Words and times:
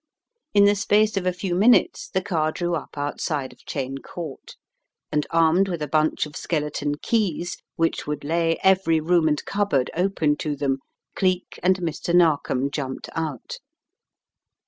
In 0.55 0.65
the 0.65 0.73
space 0.73 1.15
of 1.15 1.27
a 1.27 1.31
few 1.31 1.53
minutes 1.53 2.09
the 2.09 2.23
car 2.23 2.51
drew 2.51 2.73
up 2.73 2.97
outside 2.97 3.53
of 3.53 3.59
Cheyne 3.67 3.99
Court 3.99 4.55
and 5.11 5.27
armed 5.29 5.67
with 5.69 5.79
a 5.83 5.87
bunch 5.87 6.25
of 6.25 6.35
skeleton 6.35 6.95
keys 6.95 7.57
which 7.75 8.07
would 8.07 8.23
lay 8.23 8.57
every 8.63 8.99
room 8.99 9.27
and 9.27 9.45
cupboard 9.45 9.91
open 9.95 10.37
to 10.37 10.55
them, 10.55 10.79
Cleek 11.15 11.59
and 11.61 11.77
Mr. 11.81 12.15
Narkom 12.15 12.71
jumped 12.71 13.09
out. 13.13 13.59